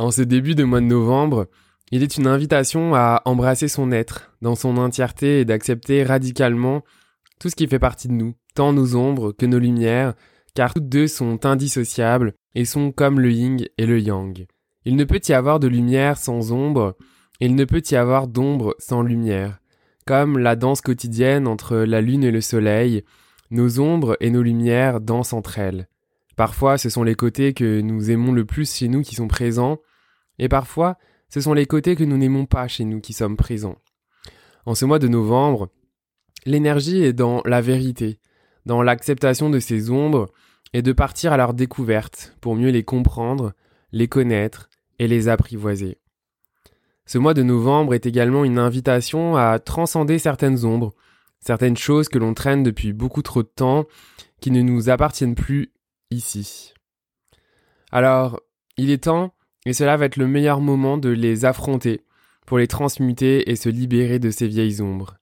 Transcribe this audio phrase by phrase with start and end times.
[0.00, 1.46] En ce début de mois de novembre,
[1.90, 6.82] il est une invitation à embrasser son être dans son entièreté et d'accepter radicalement
[7.38, 10.14] tout ce qui fait partie de nous, tant nos ombres que nos lumières,
[10.54, 14.46] car toutes deux sont indissociables et sont comme le yin et le yang.
[14.86, 16.96] Il ne peut y avoir de lumière sans ombre,
[17.38, 19.60] il ne peut y avoir d'ombre sans lumière.
[20.06, 23.04] Comme la danse quotidienne entre la lune et le soleil,
[23.50, 25.88] nos ombres et nos lumières dansent entre elles.
[26.36, 29.78] Parfois, ce sont les côtés que nous aimons le plus chez nous qui sont présents,
[30.40, 30.96] et parfois,
[31.28, 33.76] ce sont les côtés que nous n'aimons pas chez nous qui sommes présents.
[34.64, 35.68] En ce mois de novembre,
[36.46, 38.18] l'énergie est dans la vérité,
[38.64, 40.32] dans l'acceptation de ces ombres
[40.72, 43.52] et de partir à leur découverte pour mieux les comprendre,
[43.92, 45.98] les connaître et les apprivoiser.
[47.04, 50.94] Ce mois de novembre est également une invitation à transcender certaines ombres,
[51.40, 53.84] certaines choses que l'on traîne depuis beaucoup trop de temps,
[54.40, 55.74] qui ne nous appartiennent plus
[56.10, 56.72] ici.
[57.92, 58.40] Alors,
[58.78, 59.34] il est temps
[59.66, 62.02] et cela va être le meilleur moment de les affronter
[62.46, 65.16] pour les transmuter et se libérer de ces vieilles ombres.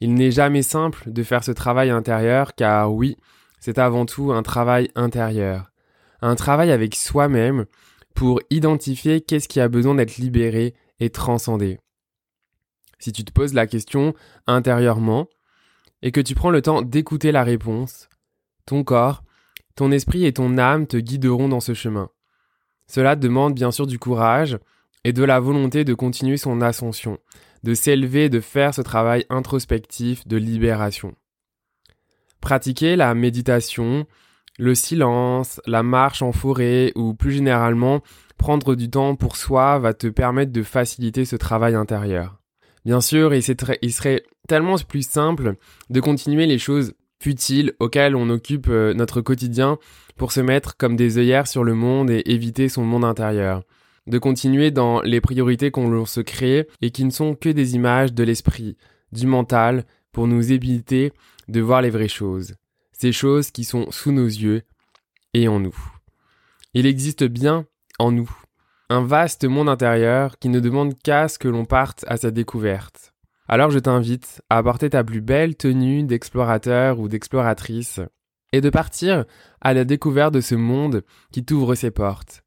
[0.00, 3.16] Il n'est jamais simple de faire ce travail intérieur car oui,
[3.60, 5.70] c'est avant tout un travail intérieur.
[6.20, 7.66] Un travail avec soi-même
[8.14, 11.78] pour identifier qu'est-ce qui a besoin d'être libéré et transcendé.
[12.98, 14.14] Si tu te poses la question
[14.46, 15.26] intérieurement
[16.02, 18.08] et que tu prends le temps d'écouter la réponse,
[18.66, 19.22] ton corps,
[19.74, 22.10] ton esprit et ton âme te guideront dans ce chemin.
[22.92, 24.58] Cela demande bien sûr du courage
[25.02, 27.16] et de la volonté de continuer son ascension,
[27.62, 31.14] de s'élever, de faire ce travail introspectif de libération.
[32.42, 34.04] Pratiquer la méditation,
[34.58, 38.02] le silence, la marche en forêt ou plus généralement
[38.36, 42.42] prendre du temps pour soi va te permettre de faciliter ce travail intérieur.
[42.84, 45.54] Bien sûr, il, serait tellement plus simple
[45.88, 49.78] de continuer les choses futiles auxquelles on occupe euh, notre quotidien
[50.16, 53.62] pour se mettre comme des œillères sur le monde et éviter son monde intérieur.
[54.06, 58.12] De continuer dans les priorités qu'on se crée et qui ne sont que des images
[58.12, 58.76] de l'esprit,
[59.12, 61.12] du mental, pour nous éviter
[61.48, 62.54] de voir les vraies choses.
[62.92, 64.62] Ces choses qui sont sous nos yeux
[65.34, 65.76] et en nous.
[66.74, 67.66] Il existe bien
[67.98, 68.30] en nous
[68.92, 73.14] un vaste monde intérieur qui ne demande qu'à ce que l'on parte à sa découverte.
[73.48, 78.00] Alors je t'invite à apporter ta plus belle tenue d'explorateur ou d'exploratrice
[78.52, 79.24] et de partir
[79.60, 82.44] à la découverte de ce monde qui t'ouvre ses portes.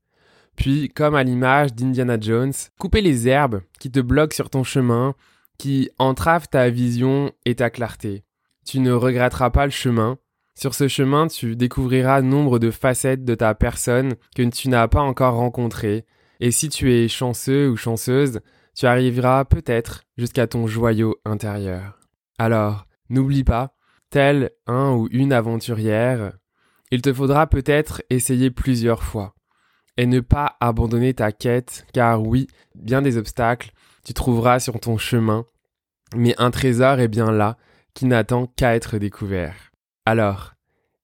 [0.55, 5.13] Puis, comme à l'image d'Indiana Jones, couper les herbes qui te bloquent sur ton chemin,
[5.57, 8.23] qui entravent ta vision et ta clarté.
[8.65, 10.17] Tu ne regretteras pas le chemin.
[10.57, 15.01] Sur ce chemin, tu découvriras nombre de facettes de ta personne que tu n'as pas
[15.01, 16.05] encore rencontrées.
[16.39, 18.39] Et si tu es chanceux ou chanceuse,
[18.75, 21.99] tu arriveras peut-être jusqu'à ton joyau intérieur.
[22.37, 23.75] Alors, n'oublie pas,
[24.09, 26.33] tel un ou une aventurière,
[26.91, 29.33] il te faudra peut-être essayer plusieurs fois
[29.97, 33.71] et ne pas abandonner ta quête, car oui, bien des obstacles,
[34.03, 35.45] tu trouveras sur ton chemin,
[36.15, 37.57] mais un trésor est bien là,
[37.93, 39.71] qui n'attend qu'à être découvert.
[40.05, 40.53] Alors,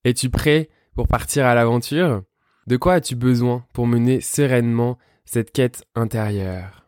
[0.04, 2.24] es-tu prêt pour partir à l'aventure?
[2.68, 6.81] De quoi as-tu besoin pour mener sereinement cette quête intérieure?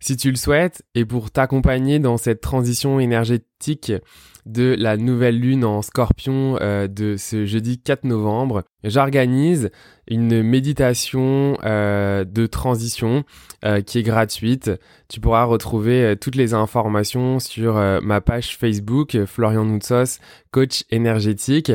[0.00, 3.92] Si tu le souhaites, et pour t'accompagner dans cette transition énergétique
[4.46, 9.70] de la nouvelle lune en scorpion euh, de ce jeudi 4 novembre, j'organise
[10.08, 13.24] une méditation euh, de transition
[13.64, 14.70] euh, qui est gratuite.
[15.08, 20.18] Tu pourras retrouver toutes les informations sur ma page Facebook, Florian Noutsos,
[20.50, 21.72] coach énergétique.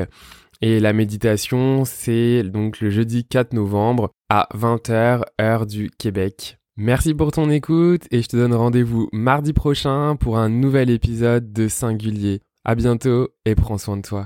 [0.61, 6.57] Et la méditation, c'est donc le jeudi 4 novembre à 20h, heure du Québec.
[6.75, 11.53] Merci pour ton écoute et je te donne rendez-vous mardi prochain pour un nouvel épisode
[11.53, 12.41] de Singulier.
[12.65, 14.21] À bientôt et prends soin de toi.